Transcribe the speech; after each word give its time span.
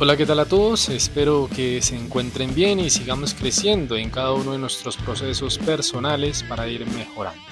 Hola, 0.00 0.16
¿qué 0.16 0.26
tal 0.26 0.38
a 0.38 0.44
todos? 0.44 0.90
Espero 0.90 1.50
que 1.52 1.82
se 1.82 1.96
encuentren 1.96 2.54
bien 2.54 2.78
y 2.78 2.88
sigamos 2.88 3.34
creciendo 3.34 3.96
en 3.96 4.10
cada 4.10 4.32
uno 4.32 4.52
de 4.52 4.58
nuestros 4.58 4.96
procesos 4.96 5.58
personales 5.58 6.44
para 6.44 6.68
ir 6.68 6.86
mejorando. 6.86 7.42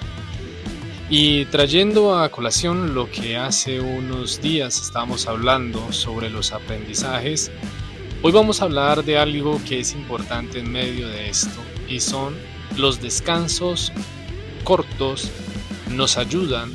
Y 1.09 1.43
trayendo 1.47 2.17
a 2.17 2.29
colación 2.29 2.95
lo 2.95 3.11
que 3.11 3.35
hace 3.35 3.81
unos 3.81 4.41
días 4.41 4.79
estábamos 4.81 5.27
hablando 5.27 5.91
sobre 5.91 6.29
los 6.29 6.53
aprendizajes, 6.53 7.51
hoy 8.21 8.31
vamos 8.31 8.61
a 8.61 8.65
hablar 8.65 9.03
de 9.03 9.17
algo 9.17 9.59
que 9.67 9.81
es 9.81 9.91
importante 9.91 10.59
en 10.59 10.71
medio 10.71 11.09
de 11.09 11.29
esto 11.29 11.59
y 11.89 11.99
son 11.99 12.33
los 12.77 13.01
descansos 13.01 13.91
cortos 14.63 15.29
nos 15.89 16.17
ayudan 16.17 16.71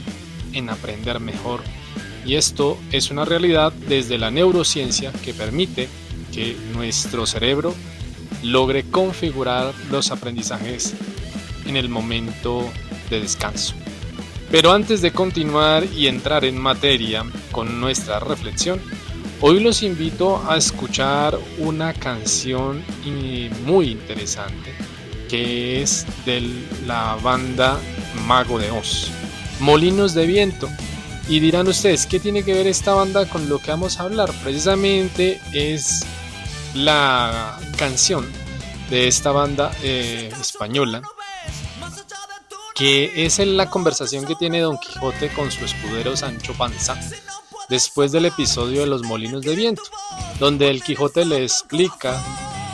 en 0.53 0.69
aprender 0.69 1.19
mejor 1.19 1.63
y 2.25 2.35
esto 2.37 2.79
es 2.91 3.11
una 3.11 3.25
realidad 3.25 3.73
desde 3.73 4.19
la 4.19 4.31
neurociencia 4.31 5.13
que 5.25 5.35
permite 5.35 5.89
que 6.33 6.57
nuestro 6.75 7.27
cerebro 7.27 7.75
logre 8.43 8.85
configurar 8.85 9.73
los 9.91 10.11
aprendizajes 10.11 10.95
en 11.67 11.77
el 11.77 11.89
momento 11.89 12.71
de 13.11 13.21
descanso. 13.21 13.75
Pero 14.51 14.73
antes 14.73 15.01
de 15.01 15.13
continuar 15.13 15.85
y 15.97 16.09
entrar 16.09 16.45
en 16.45 16.59
materia 16.59 17.25
con 17.53 17.81
nuestra 17.81 18.21
reflexión, 18.21 18.81
hoy 19.41 19.61
los 19.61 19.83
invito 19.83 20.43
a 20.49 20.57
escuchar 20.57 21.39
una 21.59 21.95
canción 21.95 22.85
muy 23.65 23.91
interesante 23.91 24.75
que 25.29 25.81
es 25.81 26.07
de 26.27 26.43
la 26.87 27.17
banda 27.23 27.79
Mago 28.27 28.59
de 28.59 28.71
Oz, 28.71 29.11
Molinos 29.61 30.13
de 30.13 30.27
Viento 30.27 30.69
y 31.29 31.41
dirán 31.41 31.69
ustedes, 31.69 32.07
¿qué 32.07 32.19
tiene 32.21 32.43
que 32.43 32.55
ver 32.55 32.67
esta 32.67 32.95
banda 32.95 33.27
con 33.27 33.49
lo 33.49 33.59
que 33.59 33.71
vamos 33.71 33.99
a 33.99 34.05
hablar? 34.05 34.31
Precisamente 34.43 35.41
es 35.53 36.05
la 36.75 37.59
canción 37.77 38.27
de 38.91 39.09
esta 39.09 39.33
banda 39.33 39.71
eh, 39.83 40.31
española, 40.41 41.03
que 42.75 43.25
es 43.25 43.39
en 43.39 43.57
la 43.57 43.71
conversación 43.71 44.27
que 44.27 44.35
tiene 44.35 44.61
Don 44.61 44.79
Quijote 44.79 45.29
con 45.31 45.51
su 45.51 45.65
escudero 45.65 46.17
Sancho 46.17 46.55
Panza 46.55 46.99
después 47.69 48.13
del 48.13 48.27
episodio 48.27 48.81
de 48.81 48.87
los 48.87 49.03
molinos 49.03 49.43
de 49.43 49.55
viento, 49.55 49.83
donde 50.39 50.69
el 50.69 50.83
Quijote 50.83 51.25
le 51.25 51.43
explica 51.43 52.23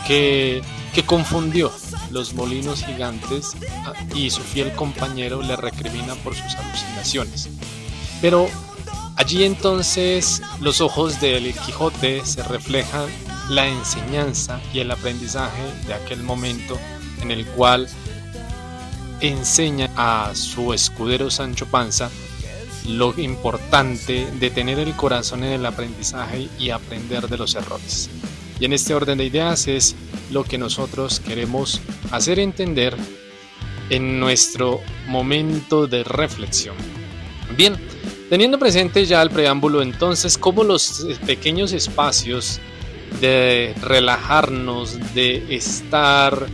que, 0.06 0.62
que 0.94 1.04
confundió 1.04 1.70
los 2.10 2.34
molinos 2.34 2.84
gigantes 2.84 3.52
ah, 3.84 3.92
y 4.14 4.30
su 4.30 4.42
fiel 4.42 4.72
compañero 4.72 5.42
le 5.42 5.54
recrimina 5.54 6.14
por 6.16 6.34
sus 6.34 6.54
alucinaciones. 6.54 7.48
Pero 8.20 8.48
allí 9.16 9.44
entonces 9.44 10.42
los 10.60 10.80
ojos 10.80 11.20
del 11.20 11.52
Quijote 11.54 12.24
se 12.24 12.42
reflejan 12.42 13.06
la 13.48 13.66
enseñanza 13.66 14.60
y 14.72 14.80
el 14.80 14.90
aprendizaje 14.90 15.62
de 15.86 15.94
aquel 15.94 16.22
momento 16.22 16.78
en 17.22 17.30
el 17.30 17.46
cual 17.46 17.88
enseña 19.20 19.90
a 19.96 20.34
su 20.34 20.72
escudero 20.72 21.30
Sancho 21.30 21.66
Panza 21.66 22.10
lo 22.86 23.18
importante 23.18 24.26
de 24.38 24.50
tener 24.50 24.78
el 24.78 24.94
corazón 24.94 25.44
en 25.44 25.52
el 25.52 25.66
aprendizaje 25.66 26.48
y 26.58 26.70
aprender 26.70 27.28
de 27.28 27.36
los 27.36 27.54
errores. 27.54 28.08
Y 28.60 28.64
en 28.64 28.72
este 28.72 28.94
orden 28.94 29.18
de 29.18 29.26
ideas 29.26 29.68
es 29.68 29.94
lo 30.30 30.44
que 30.44 30.58
nosotros 30.58 31.20
queremos 31.20 31.80
hacer 32.10 32.38
entender 32.38 32.96
en 33.90 34.18
nuestro 34.18 34.80
momento 35.06 35.86
de 35.86 36.04
reflexión. 36.04 36.76
Bien, 37.56 37.76
Teniendo 38.28 38.58
presente 38.58 39.06
ya 39.06 39.22
el 39.22 39.30
preámbulo, 39.30 39.80
entonces, 39.80 40.36
cómo 40.36 40.62
los 40.62 41.06
pequeños 41.24 41.72
espacios 41.72 42.60
de 43.22 43.74
relajarnos, 43.80 44.98
de 45.14 45.56
estar 45.56 46.46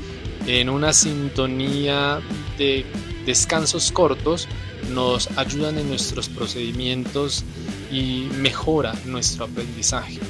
en 0.47 0.69
una 0.69 0.93
sintonía 0.93 2.21
de 2.59 2.87
descansos 3.27 3.91
cortos, 3.91 4.47
nos 4.93 5.29
ayudan 5.37 5.77
en 5.79 5.89
nuestros 5.89 6.29
procedimientos 6.29 7.43
y 7.91 8.29
mejora 8.39 8.95
nuestro 9.07 9.47
aprendizaje. 9.47 10.21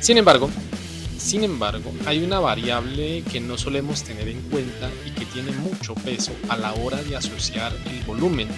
Sin 0.00 0.18
embargo, 0.18 0.50
sin 1.16 1.44
embargo, 1.44 1.92
hay 2.06 2.24
una 2.24 2.40
variable 2.40 3.22
que 3.30 3.38
no 3.38 3.56
solemos 3.56 4.02
tener 4.02 4.26
en 4.26 4.40
cuenta 4.50 4.90
y 5.06 5.10
que 5.10 5.26
tiene 5.26 5.52
mucho 5.52 5.94
peso 5.94 6.32
a 6.48 6.56
la 6.56 6.72
hora 6.74 7.00
de 7.04 7.14
asociar 7.14 7.72
el 7.86 8.04
volumen 8.04 8.48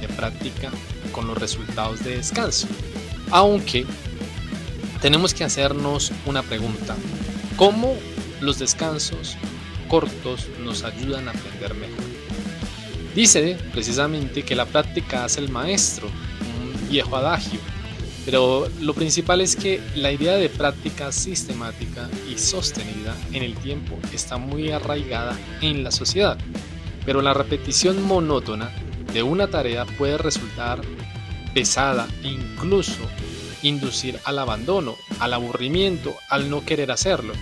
de 0.00 0.08
práctica 0.08 0.72
con 1.14 1.26
los 1.28 1.38
resultados 1.38 2.04
de 2.04 2.16
descanso. 2.16 2.66
Aunque 3.30 3.86
tenemos 5.00 5.32
que 5.32 5.44
hacernos 5.44 6.12
una 6.26 6.42
pregunta. 6.42 6.96
¿Cómo 7.56 7.94
los 8.40 8.58
descansos 8.58 9.36
cortos 9.88 10.48
nos 10.62 10.82
ayudan 10.82 11.28
a 11.28 11.30
aprender 11.30 11.74
mejor? 11.74 12.04
Dice 13.14 13.56
precisamente 13.72 14.42
que 14.42 14.56
la 14.56 14.66
práctica 14.66 15.24
hace 15.24 15.40
el 15.40 15.50
maestro, 15.50 16.08
un 16.08 16.88
viejo 16.88 17.16
adagio. 17.16 17.60
Pero 18.24 18.68
lo 18.80 18.94
principal 18.94 19.42
es 19.42 19.54
que 19.54 19.80
la 19.94 20.10
idea 20.10 20.36
de 20.36 20.48
práctica 20.48 21.12
sistemática 21.12 22.08
y 22.28 22.38
sostenida 22.38 23.14
en 23.32 23.42
el 23.42 23.54
tiempo 23.56 23.98
está 24.12 24.38
muy 24.38 24.70
arraigada 24.70 25.38
en 25.60 25.84
la 25.84 25.90
sociedad. 25.90 26.38
Pero 27.04 27.20
la 27.20 27.34
repetición 27.34 28.02
monótona 28.02 28.72
de 29.14 29.22
una 29.22 29.48
tarea 29.48 29.86
puede 29.86 30.18
resultar 30.18 30.82
pesada 31.54 32.06
e 32.22 32.28
incluso 32.28 32.98
inducir 33.62 34.18
al 34.24 34.38
abandono, 34.40 34.96
al 35.20 35.32
aburrimiento, 35.32 36.14
al 36.28 36.50
no 36.50 36.64
querer 36.64 36.90
hacerlo. 36.90 37.32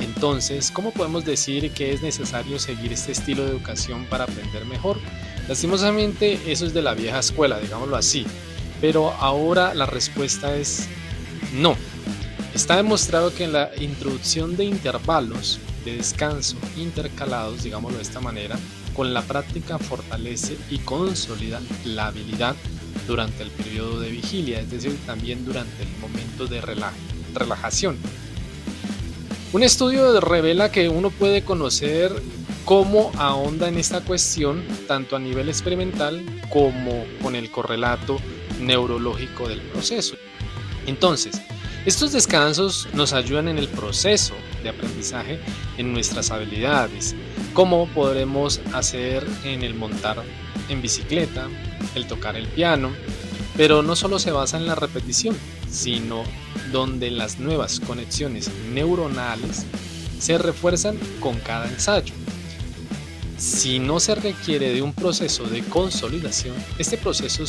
Entonces, 0.00 0.70
¿cómo 0.70 0.92
podemos 0.92 1.24
decir 1.24 1.72
que 1.72 1.92
es 1.92 2.02
necesario 2.02 2.58
seguir 2.58 2.92
este 2.92 3.12
estilo 3.12 3.44
de 3.44 3.50
educación 3.50 4.06
para 4.06 4.24
aprender 4.24 4.64
mejor? 4.64 4.96
Lastimosamente, 5.48 6.40
eso 6.46 6.64
es 6.64 6.72
de 6.72 6.82
la 6.82 6.94
vieja 6.94 7.18
escuela, 7.18 7.58
digámoslo 7.58 7.96
así. 7.96 8.24
Pero 8.80 9.10
ahora 9.12 9.74
la 9.74 9.86
respuesta 9.86 10.56
es 10.56 10.88
no. 11.52 11.76
Está 12.54 12.76
demostrado 12.76 13.34
que 13.34 13.44
en 13.44 13.52
la 13.52 13.70
introducción 13.78 14.56
de 14.56 14.64
intervalos 14.64 15.58
de 15.84 15.96
descanso 15.96 16.56
intercalados, 16.76 17.64
digámoslo 17.64 17.98
de 17.98 18.02
esta 18.02 18.20
manera, 18.20 18.56
con 18.98 19.14
la 19.14 19.22
práctica 19.22 19.78
fortalece 19.78 20.58
y 20.70 20.78
consolida 20.78 21.60
la 21.84 22.08
habilidad 22.08 22.56
durante 23.06 23.44
el 23.44 23.50
periodo 23.52 24.00
de 24.00 24.10
vigilia, 24.10 24.58
es 24.58 24.72
decir, 24.72 24.98
también 25.06 25.44
durante 25.44 25.84
el 25.84 25.88
momento 26.00 26.48
de 26.48 26.60
relajación. 27.32 27.96
Un 29.52 29.62
estudio 29.62 30.18
revela 30.18 30.72
que 30.72 30.88
uno 30.88 31.10
puede 31.10 31.44
conocer 31.44 32.10
cómo 32.64 33.12
ahonda 33.18 33.68
en 33.68 33.78
esta 33.78 34.00
cuestión 34.00 34.64
tanto 34.88 35.14
a 35.14 35.20
nivel 35.20 35.48
experimental 35.48 36.26
como 36.50 37.04
con 37.22 37.36
el 37.36 37.52
correlato 37.52 38.18
neurológico 38.60 39.48
del 39.48 39.60
proceso. 39.60 40.16
Entonces, 40.88 41.40
estos 41.86 42.12
descansos 42.12 42.88
nos 42.94 43.12
ayudan 43.12 43.46
en 43.46 43.58
el 43.58 43.68
proceso 43.68 44.34
de 44.64 44.70
aprendizaje 44.70 45.38
en 45.76 45.92
nuestras 45.92 46.32
habilidades, 46.32 47.14
como 47.58 47.88
podremos 47.88 48.60
hacer 48.72 49.26
en 49.42 49.64
el 49.64 49.74
montar 49.74 50.22
en 50.68 50.80
bicicleta, 50.80 51.48
el 51.96 52.06
tocar 52.06 52.36
el 52.36 52.46
piano, 52.46 52.92
pero 53.56 53.82
no 53.82 53.96
solo 53.96 54.20
se 54.20 54.30
basa 54.30 54.58
en 54.58 54.66
la 54.68 54.76
repetición, 54.76 55.36
sino 55.68 56.22
donde 56.70 57.10
las 57.10 57.40
nuevas 57.40 57.80
conexiones 57.80 58.48
neuronales 58.72 59.66
se 60.20 60.38
refuerzan 60.38 60.96
con 61.18 61.34
cada 61.40 61.66
ensayo. 61.66 62.14
Si 63.38 63.80
no 63.80 63.98
se 63.98 64.14
requiere 64.14 64.72
de 64.72 64.80
un 64.80 64.92
proceso 64.92 65.42
de 65.42 65.64
consolidación, 65.64 66.54
este 66.78 66.96
proceso 66.96 67.42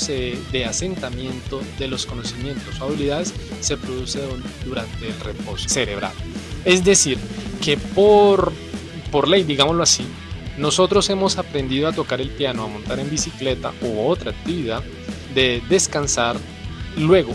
de 0.52 0.66
asentamiento 0.66 1.62
de 1.78 1.88
los 1.88 2.08
conocimientos 2.08 2.82
o 2.82 2.86
habilidades 2.86 3.32
se 3.60 3.78
produce 3.78 4.22
durante 4.66 5.08
el 5.08 5.20
reposo 5.20 5.70
cerebral. 5.70 6.14
Es 6.66 6.84
decir, 6.84 7.20
que 7.62 7.78
por, 7.78 8.52
por 9.12 9.28
ley, 9.28 9.44
digámoslo 9.44 9.84
así, 9.84 10.06
nosotros 10.58 11.10
hemos 11.10 11.38
aprendido 11.38 11.88
a 11.88 11.94
tocar 11.94 12.20
el 12.22 12.30
piano, 12.30 12.64
a 12.64 12.68
montar 12.68 13.00
en 13.00 13.10
bicicleta 13.10 13.72
u 13.82 14.08
otra 14.08 14.32
actividad 14.32 14.84
de 15.34 15.62
descansar, 15.70 16.36
luego 16.98 17.34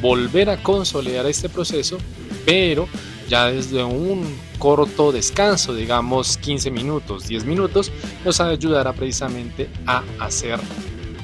volver 0.00 0.50
a 0.50 0.62
consolidar 0.62 1.26
este 1.26 1.48
proceso, 1.48 1.98
pero 2.44 2.88
ya 3.28 3.46
desde 3.46 3.82
un 3.82 4.38
corto 4.58 5.12
descanso, 5.12 5.74
digamos 5.74 6.36
15 6.38 6.70
minutos, 6.70 7.26
10 7.26 7.44
minutos, 7.44 7.90
nos 8.24 8.40
ayudará 8.40 8.92
precisamente 8.92 9.68
a 9.86 10.02
hacer 10.18 10.60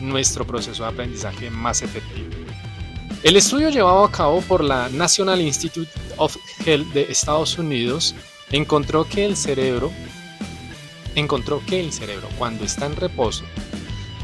nuestro 0.00 0.46
proceso 0.46 0.82
de 0.82 0.88
aprendizaje 0.88 1.50
más 1.50 1.82
efectivo. 1.82 2.30
El 3.22 3.36
estudio 3.36 3.70
llevado 3.70 4.04
a 4.04 4.10
cabo 4.10 4.40
por 4.40 4.64
la 4.64 4.88
National 4.88 5.40
Institute 5.40 5.90
of 6.16 6.36
Health 6.66 6.88
de 6.88 7.02
Estados 7.02 7.56
Unidos 7.56 8.14
encontró 8.52 9.08
que 9.08 9.24
el 9.24 9.36
cerebro 9.36 9.90
encontró 11.14 11.62
que 11.66 11.80
el 11.80 11.92
cerebro, 11.92 12.28
cuando 12.38 12.64
está 12.64 12.86
en 12.86 12.96
reposo, 12.96 13.44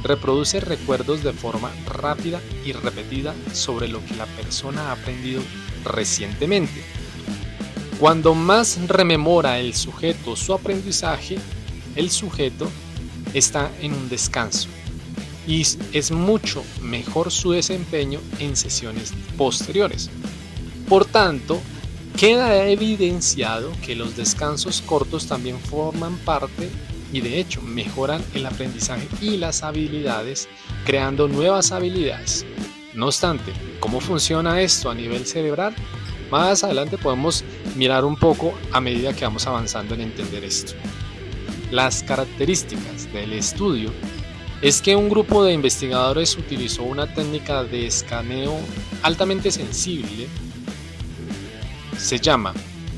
reproduce 0.02 0.60
recuerdos 0.60 1.22
de 1.22 1.32
forma 1.32 1.70
rápida 1.86 2.40
y 2.64 2.72
repetida 2.72 3.34
sobre 3.52 3.88
lo 3.88 4.04
que 4.04 4.14
la 4.16 4.26
persona 4.26 4.88
ha 4.88 4.92
aprendido 4.92 5.42
recientemente. 5.84 6.82
Cuando 7.98 8.34
más 8.34 8.78
rememora 8.86 9.58
el 9.58 9.74
sujeto 9.74 10.36
su 10.36 10.54
aprendizaje, 10.54 11.38
el 11.96 12.10
sujeto 12.10 12.70
está 13.34 13.70
en 13.80 13.92
un 13.92 14.08
descanso 14.08 14.68
y 15.46 15.62
es 15.92 16.10
mucho 16.10 16.62
mejor 16.80 17.32
su 17.32 17.52
desempeño 17.52 18.20
en 18.38 18.54
sesiones 18.54 19.12
posteriores. 19.36 20.10
Por 20.88 21.06
tanto, 21.06 21.60
queda 22.18 22.66
evidenciado 22.66 23.70
que 23.86 23.94
los 23.94 24.16
descansos 24.16 24.82
cortos 24.82 25.28
también 25.28 25.56
forman 25.60 26.16
parte 26.18 26.68
y 27.12 27.20
de 27.20 27.38
hecho 27.38 27.62
mejoran 27.62 28.20
el 28.34 28.44
aprendizaje 28.44 29.06
y 29.20 29.36
las 29.36 29.62
habilidades, 29.62 30.48
creando 30.84 31.28
nuevas 31.28 31.70
habilidades. 31.70 32.44
No 32.92 33.06
obstante, 33.06 33.52
¿cómo 33.78 34.00
funciona 34.00 34.60
esto 34.60 34.90
a 34.90 34.96
nivel 34.96 35.26
cerebral? 35.26 35.76
Más 36.28 36.64
adelante 36.64 36.98
podemos 36.98 37.44
mirar 37.76 38.04
un 38.04 38.16
poco 38.16 38.52
a 38.72 38.80
medida 38.80 39.14
que 39.14 39.24
vamos 39.24 39.46
avanzando 39.46 39.94
en 39.94 40.00
entender 40.00 40.42
esto. 40.42 40.72
Las 41.70 42.02
características 42.02 43.12
del 43.12 43.32
estudio 43.32 43.92
es 44.60 44.82
que 44.82 44.96
un 44.96 45.08
grupo 45.08 45.44
de 45.44 45.52
investigadores 45.52 46.36
utilizó 46.36 46.82
una 46.82 47.14
técnica 47.14 47.62
de 47.62 47.86
escaneo 47.86 48.58
altamente 49.04 49.52
sensible, 49.52 50.26
se 51.98 52.18
llama 52.18 52.54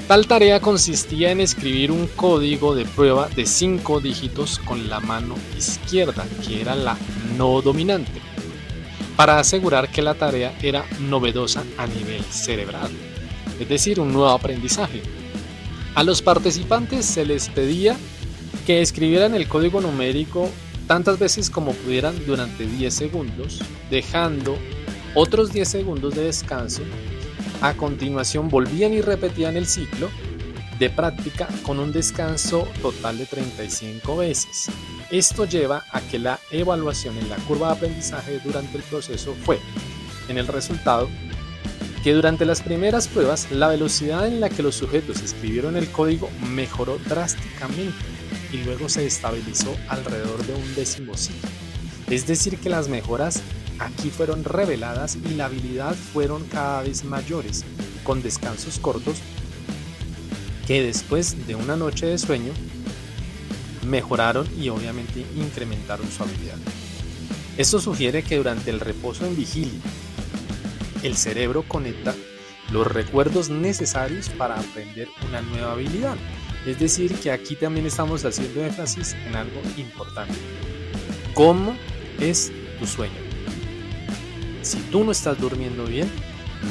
Tal 0.07 0.27
tarea 0.27 0.59
consistía 0.59 1.31
en 1.31 1.39
escribir 1.39 1.91
un 1.91 2.07
código 2.07 2.75
de 2.75 2.85
prueba 2.85 3.29
de 3.29 3.45
5 3.45 4.01
dígitos 4.01 4.59
con 4.59 4.89
la 4.89 4.99
mano 4.99 5.35
izquierda, 5.57 6.25
que 6.45 6.61
era 6.61 6.75
la 6.75 6.97
no 7.37 7.61
dominante, 7.61 8.21
para 9.15 9.39
asegurar 9.39 9.89
que 9.89 10.01
la 10.01 10.15
tarea 10.15 10.57
era 10.61 10.85
novedosa 10.99 11.63
a 11.77 11.87
nivel 11.87 12.23
cerebral, 12.25 12.91
es 13.59 13.69
decir, 13.69 13.99
un 13.99 14.11
nuevo 14.11 14.29
aprendizaje. 14.29 15.01
A 15.95 16.03
los 16.03 16.23
participantes 16.23 17.05
se 17.05 17.23
les 17.23 17.49
pedía 17.49 17.95
que 18.65 18.81
escribieran 18.81 19.35
el 19.35 19.47
código 19.47 19.79
numérico 19.79 20.49
tantas 20.87 21.19
veces 21.19 21.51
como 21.51 21.73
pudieran 21.73 22.15
durante 22.25 22.65
10 22.65 22.93
segundos, 22.93 23.59
dejando 23.91 24.57
otros 25.13 25.53
10 25.53 25.67
segundos 25.67 26.15
de 26.15 26.23
descanso. 26.23 26.81
A 27.61 27.75
continuación 27.75 28.49
volvían 28.49 28.93
y 28.93 29.01
repetían 29.01 29.55
el 29.55 29.67
ciclo 29.67 30.09
de 30.79 30.89
práctica 30.89 31.47
con 31.61 31.79
un 31.79 31.93
descanso 31.93 32.67
total 32.81 33.19
de 33.19 33.27
35 33.27 34.17
veces. 34.17 34.71
Esto 35.11 35.45
lleva 35.45 35.85
a 35.91 36.01
que 36.01 36.17
la 36.17 36.39
evaluación 36.49 37.17
en 37.19 37.29
la 37.29 37.35
curva 37.37 37.67
de 37.67 37.73
aprendizaje 37.73 38.39
durante 38.43 38.77
el 38.77 38.83
proceso 38.83 39.35
fue, 39.45 39.59
en 40.27 40.39
el 40.39 40.47
resultado, 40.47 41.07
que 42.03 42.13
durante 42.13 42.43
las 42.43 42.61
primeras 42.61 43.07
pruebas 43.07 43.49
la 43.49 43.69
velocidad 43.69 44.27
en 44.27 44.41
la 44.41 44.49
que 44.49 44.61
los 44.61 44.75
sujetos 44.75 45.21
escribieron 45.21 45.77
el 45.77 45.89
código 45.89 46.29
mejoró 46.51 46.99
drásticamente 47.07 47.95
y 48.51 48.57
luego 48.57 48.89
se 48.89 49.07
estabilizó 49.07 49.73
alrededor 49.87 50.45
de 50.45 50.53
un 50.53 50.75
décimo 50.75 51.15
ciclo. 51.15 51.49
Es 52.09 52.27
decir, 52.27 52.57
que 52.57 52.69
las 52.69 52.89
mejoras 52.89 53.41
aquí 53.79 54.09
fueron 54.09 54.43
reveladas 54.43 55.15
y 55.15 55.35
la 55.35 55.45
habilidad 55.45 55.95
fueron 55.95 56.43
cada 56.45 56.83
vez 56.83 57.05
mayores, 57.05 57.63
con 58.03 58.21
descansos 58.21 58.79
cortos 58.79 59.17
que 60.67 60.83
después 60.83 61.47
de 61.47 61.55
una 61.55 61.77
noche 61.77 62.05
de 62.05 62.17
sueño 62.17 62.51
mejoraron 63.87 64.47
y 64.59 64.69
obviamente 64.69 65.25
incrementaron 65.35 66.09
su 66.11 66.23
habilidad. 66.23 66.57
Esto 67.57 67.79
sugiere 67.79 68.23
que 68.23 68.37
durante 68.37 68.71
el 68.71 68.79
reposo 68.79 69.25
en 69.25 69.35
vigilia, 69.35 69.79
el 71.03 71.17
cerebro 71.17 71.63
conecta 71.67 72.15
los 72.71 72.87
recuerdos 72.87 73.49
necesarios 73.49 74.29
para 74.29 74.59
aprender 74.59 75.09
una 75.27 75.41
nueva 75.41 75.73
habilidad. 75.73 76.15
Es 76.65 76.79
decir, 76.79 77.13
que 77.15 77.31
aquí 77.31 77.55
también 77.55 77.85
estamos 77.85 78.23
haciendo 78.23 78.63
énfasis 78.63 79.13
en 79.27 79.35
algo 79.35 79.61
importante. 79.77 80.33
¿Cómo 81.33 81.75
es 82.19 82.51
tu 82.79 82.87
sueño? 82.87 83.19
Si 84.61 84.77
tú 84.83 85.03
no 85.03 85.11
estás 85.11 85.39
durmiendo 85.39 85.85
bien, 85.85 86.09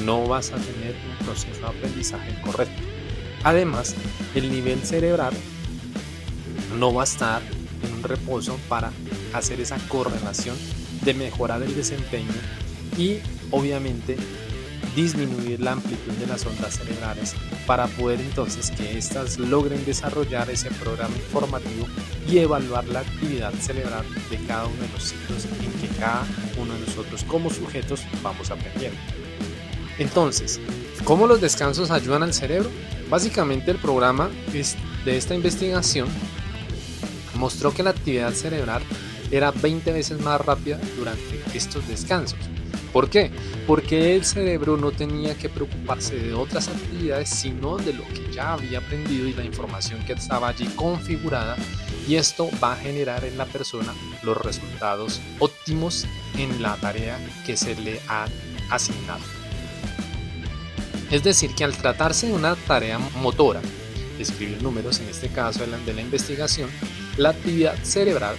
no 0.05 0.27
vas 0.27 0.51
a 0.51 0.57
tener 0.57 0.97
un 1.11 1.27
proceso 1.27 1.61
de 1.61 1.67
aprendizaje 1.67 2.41
correcto. 2.41 2.83
Además, 3.45 3.95
el 4.35 4.51
nivel 4.51 4.81
cerebral 4.83 5.35
no 6.79 6.95
va 6.95 7.03
a 7.03 7.05
estar 7.05 7.43
en 7.83 7.93
un 7.93 8.03
reposo 8.03 8.59
para 8.69 8.93
hacer 9.35 9.61
esa 9.61 9.77
correlación 9.89 10.57
de 11.05 11.13
mejorar 11.13 11.63
el 11.63 11.75
desempeño 11.75 12.33
y 12.97 13.19
obviamente 13.53 14.17
disminuir 14.97 15.61
la 15.61 15.73
amplitud 15.73 16.13
de 16.15 16.27
las 16.27 16.45
ondas 16.45 16.75
cerebrales 16.75 17.35
para 17.67 17.87
poder 17.87 18.21
entonces 18.21 18.71
que 18.71 18.99
éstas 18.99 19.39
logren 19.39 19.85
desarrollar 19.85 20.51
ese 20.51 20.71
programa 20.71 21.15
informativo 21.17 21.87
y 22.29 22.39
evaluar 22.39 22.85
la 22.87 23.01
actividad 23.01 23.53
cerebral 23.55 24.05
de 24.31 24.37
cada 24.47 24.67
uno 24.67 24.83
de 24.83 24.89
los 24.89 25.05
ciclos 25.05 25.47
en 25.47 25.81
que 25.81 25.89
cada 25.99 26.27
uno 26.61 26.75
de 26.75 26.81
nosotros 26.81 27.25
como 27.25 27.49
sujetos 27.49 28.03
vamos 28.23 28.51
aprendiendo. 28.51 28.99
Entonces, 29.99 30.61
¿cómo 31.05 31.27
los 31.27 31.41
descansos 31.41 31.91
ayudan 31.91 32.23
al 32.23 32.35
cerebro? 32.35 32.71
Básicamente 33.09 33.71
el 33.71 33.79
programa 33.79 34.31
de 34.53 35.17
esta 35.17 35.35
investigación 35.35 36.09
mostró 37.35 37.73
que 37.73 37.83
la 37.83 37.91
actividad 37.91 38.33
cerebral 38.33 38.83
era 39.31 39.51
20 39.51 39.93
veces 39.93 40.21
más 40.21 40.41
rápida 40.41 40.79
durante 40.99 41.43
estos 41.55 41.87
descansos. 41.89 42.39
¿Por 42.93 43.09
qué? 43.09 43.31
Porque 43.67 44.15
el 44.15 44.25
cerebro 44.25 44.77
no 44.77 44.91
tenía 44.91 45.35
que 45.35 45.49
preocuparse 45.49 46.17
de 46.17 46.35
otras 46.35 46.69
actividades, 46.69 47.31
sino 47.31 47.79
de 47.79 47.95
lo 47.95 48.07
que 48.09 48.31
ya 48.33 48.53
había 48.53 48.79
aprendido 48.79 49.27
y 49.27 49.33
la 49.33 49.45
información 49.45 50.05
que 50.05 50.13
estaba 50.13 50.49
allí 50.49 50.67
configurada. 50.77 51.57
Y 52.07 52.17
esto 52.17 52.51
va 52.63 52.73
a 52.73 52.77
generar 52.77 53.25
en 53.25 53.39
la 53.39 53.47
persona 53.47 53.95
los 54.23 54.37
resultados 54.37 55.21
óptimos 55.39 56.07
en 56.37 56.61
la 56.61 56.77
tarea 56.77 57.19
que 57.47 57.57
se 57.57 57.75
le 57.77 58.01
ha 58.09 58.27
asignado. 58.71 59.23
Es 61.11 61.23
decir, 61.23 61.55
que 61.55 61.65
al 61.65 61.77
tratarse 61.77 62.27
de 62.27 62.33
una 62.33 62.57
tarea 62.57 62.99
motora, 62.99 63.61
escribir 64.19 64.63
números 64.63 65.01
en 65.01 65.09
este 65.09 65.29
caso 65.29 65.61
de 65.61 65.93
la, 65.93 66.01
investigación, 66.01 66.71
la 67.17 67.31
actividad 67.31 67.77
cerebral 67.83 68.37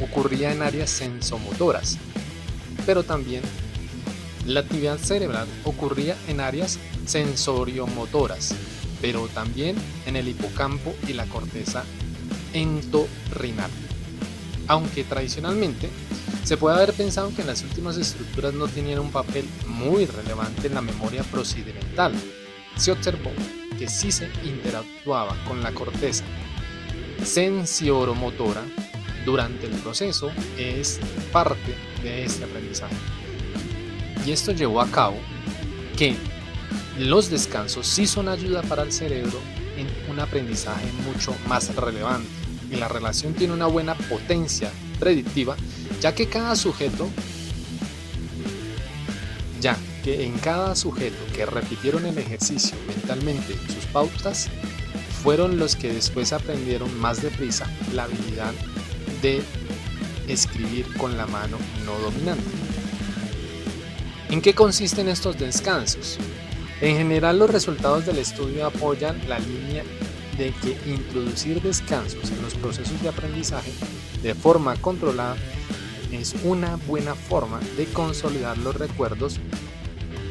ocurría 0.00 0.52
en 0.52 0.62
áreas 0.62 0.90
sensomotoras, 0.90 1.98
pero 2.86 3.02
también 3.02 3.42
la 4.46 4.60
actividad 4.60 4.98
cerebral 4.98 5.46
ocurría 5.64 6.16
en 6.28 6.40
áreas 6.40 6.78
sensoriomotoras, 7.06 8.54
pero 9.00 9.28
también 9.28 9.76
en 10.06 10.16
el 10.16 10.28
hipocampo 10.28 10.94
y 11.08 11.12
la 11.12 11.26
corteza 11.26 11.84
entorrinal. 12.52 13.70
Aunque 14.66 15.04
tradicionalmente 15.04 15.90
se 16.44 16.56
puede 16.56 16.76
haber 16.76 16.92
pensado 16.92 17.34
que 17.34 17.44
las 17.44 17.62
últimas 17.62 17.96
estructuras 17.96 18.54
no 18.54 18.68
tenían 18.68 18.98
un 18.98 19.10
papel 19.10 19.44
muy 19.66 20.06
relevante 20.06 20.66
en 20.66 20.74
la 20.74 20.82
memoria 20.82 21.22
procedimental. 21.24 22.12
Se 22.76 22.92
observó 22.92 23.30
que 23.78 23.88
sí 23.88 24.12
se 24.12 24.28
interactuaba 24.44 25.36
con 25.46 25.62
la 25.62 25.72
corteza 25.72 26.24
sensioromotora 27.24 28.62
durante 29.24 29.66
el 29.66 29.72
proceso 29.72 30.30
es 30.58 31.00
parte 31.32 31.74
de 32.02 32.24
este 32.24 32.44
aprendizaje. 32.44 32.94
Y 34.24 34.32
esto 34.32 34.52
llevó 34.52 34.80
a 34.80 34.90
cabo 34.90 35.16
que 35.96 36.16
los 36.98 37.30
descansos 37.30 37.86
sí 37.86 38.06
son 38.06 38.28
ayuda 38.28 38.62
para 38.62 38.82
el 38.82 38.92
cerebro 38.92 39.40
en 39.76 39.88
un 40.10 40.20
aprendizaje 40.20 40.86
mucho 41.06 41.34
más 41.48 41.74
relevante 41.74 42.28
y 42.70 42.76
la 42.76 42.88
relación 42.88 43.34
tiene 43.34 43.52
una 43.52 43.66
buena 43.66 43.94
potencia 43.94 44.70
predictiva 44.98 45.56
ya 46.00 46.14
que 46.14 46.28
cada 46.28 46.54
sujeto, 46.54 47.08
ya 49.60 49.76
que 50.02 50.26
en 50.26 50.36
cada 50.38 50.76
sujeto 50.76 51.16
que 51.34 51.46
repitieron 51.46 52.04
el 52.06 52.18
ejercicio 52.18 52.76
mentalmente 52.86 53.54
sus 53.72 53.86
pautas, 53.86 54.50
fueron 55.22 55.58
los 55.58 55.76
que 55.76 55.92
después 55.92 56.32
aprendieron 56.34 56.98
más 57.00 57.22
deprisa 57.22 57.66
la 57.94 58.04
habilidad 58.04 58.52
de 59.22 59.42
escribir 60.28 60.94
con 60.98 61.16
la 61.16 61.26
mano 61.26 61.56
no 61.86 61.98
dominante. 62.00 62.63
¿En 64.34 64.42
qué 64.42 64.52
consisten 64.52 65.08
estos 65.08 65.38
descansos? 65.38 66.18
En 66.80 66.96
general 66.96 67.38
los 67.38 67.48
resultados 67.48 68.04
del 68.04 68.18
estudio 68.18 68.66
apoyan 68.66 69.16
la 69.28 69.38
línea 69.38 69.84
de 70.36 70.52
que 70.54 70.76
introducir 70.90 71.62
descansos 71.62 72.32
en 72.32 72.42
los 72.42 72.54
procesos 72.54 73.00
de 73.00 73.10
aprendizaje 73.10 73.70
de 74.24 74.34
forma 74.34 74.74
controlada 74.74 75.36
es 76.10 76.34
una 76.42 76.74
buena 76.88 77.14
forma 77.14 77.60
de 77.76 77.84
consolidar 77.84 78.58
los 78.58 78.74
recuerdos 78.74 79.38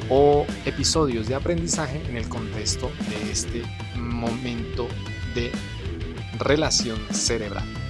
o 0.10 0.46
episodios 0.66 1.30
de 1.30 1.36
aprendizaje 1.36 2.02
en 2.06 2.18
el 2.18 2.28
contexto 2.28 2.92
de 3.08 3.32
este 3.32 3.64
momento 3.96 4.90
de 5.34 5.50
relación 6.40 7.00
cerebral. 7.14 7.83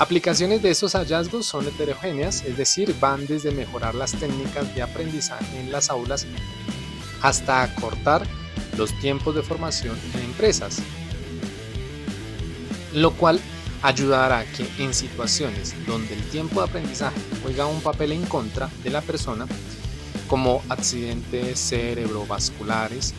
Aplicaciones 0.00 0.60
de 0.60 0.70
estos 0.70 0.94
hallazgos 0.96 1.46
son 1.46 1.68
heterogéneas, 1.68 2.42
es 2.44 2.56
decir, 2.56 2.96
van 2.98 3.26
desde 3.26 3.52
mejorar 3.52 3.94
las 3.94 4.10
técnicas 4.10 4.74
de 4.74 4.82
aprendizaje 4.82 5.60
en 5.60 5.70
las 5.70 5.88
aulas 5.88 6.26
hasta 7.22 7.62
acortar 7.62 8.26
los 8.76 8.92
tiempos 8.98 9.36
de 9.36 9.42
formación 9.42 9.96
en 10.14 10.24
empresas, 10.24 10.78
lo 12.92 13.12
cual 13.12 13.40
ayudará 13.82 14.40
a 14.40 14.44
que 14.44 14.66
en 14.78 14.92
situaciones 14.92 15.74
donde 15.86 16.14
el 16.14 16.22
tiempo 16.24 16.60
de 16.60 16.68
aprendizaje 16.68 17.20
juega 17.44 17.66
un 17.66 17.80
papel 17.80 18.12
en 18.12 18.24
contra 18.26 18.68
de 18.82 18.90
la 18.90 19.00
persona, 19.00 19.46
como 20.26 20.60
accidentes 20.70 21.60
cerebrovasculares, 21.60 23.14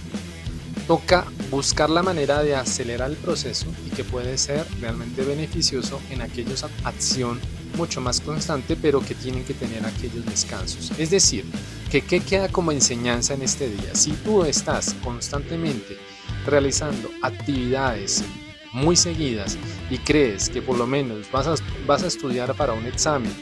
toca 0.87 1.25
buscar 1.49 1.89
la 1.89 2.03
manera 2.03 2.43
de 2.43 2.55
acelerar 2.55 3.09
el 3.09 3.17
proceso 3.17 3.67
y 3.85 3.89
que 3.89 4.03
puede 4.03 4.37
ser 4.37 4.65
realmente 4.79 5.23
beneficioso 5.23 5.99
en 6.09 6.21
aquellos 6.21 6.63
acción 6.83 7.39
mucho 7.75 8.01
más 8.01 8.21
constante, 8.21 8.75
pero 8.75 9.01
que 9.01 9.15
tienen 9.15 9.43
que 9.43 9.53
tener 9.53 9.85
aquellos 9.85 10.25
descansos. 10.25 10.91
Es 10.97 11.09
decir, 11.09 11.45
que 11.91 12.01
qué 12.01 12.19
queda 12.19 12.49
como 12.49 12.71
enseñanza 12.71 13.33
en 13.33 13.41
este 13.41 13.69
día. 13.69 13.93
Si 13.93 14.11
tú 14.11 14.43
estás 14.43 14.95
constantemente 15.03 15.97
realizando 16.45 17.09
actividades 17.21 18.23
muy 18.71 18.95
seguidas 18.95 19.57
y 19.89 19.97
crees 19.99 20.49
que 20.49 20.61
por 20.61 20.77
lo 20.77 20.85
menos 20.85 21.29
vas 21.31 21.47
a, 21.47 21.55
vas 21.87 22.03
a 22.03 22.07
estudiar 22.07 22.53
para 22.55 22.73
un 22.73 22.85
examen 22.85 23.33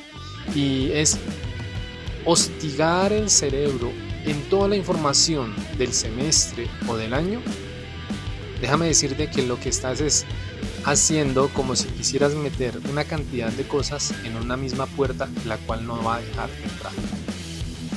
y 0.56 0.92
es 0.92 1.18
hostigar 2.26 3.12
el 3.12 3.30
cerebro 3.30 3.92
en 4.26 4.42
toda 4.50 4.68
la 4.68 4.76
información 4.76 5.54
del 5.78 5.94
semestre 5.94 6.68
o 6.88 6.96
del 6.96 7.14
año, 7.14 7.42
déjame 8.62 8.88
decirte 8.88 9.30
que 9.30 9.44
lo 9.44 9.60
que 9.60 9.70
estás 9.70 10.02
es 10.02 10.26
haciendo 10.86 11.50
como 11.50 11.76
si 11.76 11.88
quisieras 11.88 12.36
meter 12.36 12.80
una 12.90 13.04
cantidad 13.06 13.52
de 13.52 13.64
cosas 13.64 14.14
en 14.24 14.36
una 14.36 14.58
misma 14.58 14.86
puerta 14.86 15.30
la 15.46 15.58
cual 15.58 15.86
no 15.86 16.02
va 16.04 16.16
a 16.16 16.22
dejar 16.22 16.50
entrar. 16.64 16.94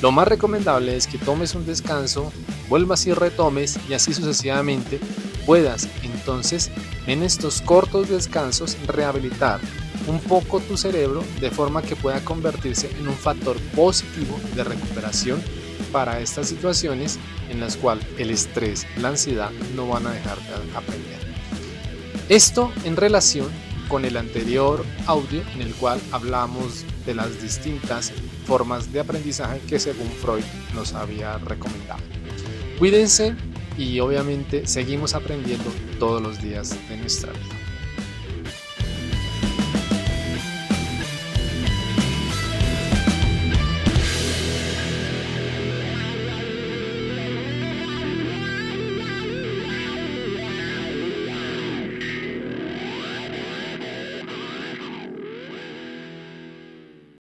Lo 0.02 0.12
más 0.12 0.28
recomendable 0.28 0.96
es 0.96 1.06
que 1.06 1.18
tomes 1.18 1.54
un 1.54 1.66
descanso, 1.66 2.32
vuelvas 2.68 3.06
y 3.06 3.12
retomes 3.12 3.78
y 3.88 3.94
así 3.94 4.12
sucesivamente 4.12 5.00
puedas 5.46 5.88
entonces 6.02 6.70
en 7.06 7.22
estos 7.22 7.62
cortos 7.62 8.08
descansos 8.08 8.76
rehabilitar 8.86 9.60
un 10.06 10.20
poco 10.20 10.60
tu 10.60 10.76
cerebro 10.76 11.24
de 11.40 11.50
forma 11.50 11.82
que 11.82 11.96
pueda 11.96 12.24
convertirse 12.24 12.90
en 12.98 13.08
un 13.08 13.14
factor 13.14 13.56
positivo 13.74 14.38
de 14.54 14.64
recuperación 14.64 15.42
para 15.92 16.20
estas 16.20 16.48
situaciones 16.48 17.18
en 17.50 17.60
las 17.60 17.76
cuales 17.76 18.06
el 18.18 18.30
estrés, 18.30 18.86
la 18.98 19.08
ansiedad 19.08 19.50
no 19.74 19.88
van 19.88 20.06
a 20.06 20.12
dejar 20.12 20.38
de 20.38 20.76
aprender. 20.76 21.16
Esto 22.28 22.72
en 22.84 22.96
relación 22.96 23.48
con 23.88 24.04
el 24.04 24.16
anterior 24.16 24.84
audio 25.06 25.42
en 25.54 25.62
el 25.62 25.74
cual 25.74 26.00
hablamos 26.10 26.84
de 27.04 27.14
las 27.14 27.40
distintas 27.40 28.12
formas 28.46 28.92
de 28.92 29.00
aprendizaje 29.00 29.60
que 29.68 29.78
según 29.78 30.10
Freud 30.10 30.44
nos 30.74 30.92
había 30.92 31.38
recomendado. 31.38 32.02
Cuídense 32.78 33.34
y 33.78 34.00
obviamente 34.00 34.66
seguimos 34.66 35.14
aprendiendo 35.14 35.70
todos 35.98 36.20
los 36.20 36.42
días 36.42 36.76
de 36.88 36.96
nuestra 36.96 37.32
vida. 37.32 37.75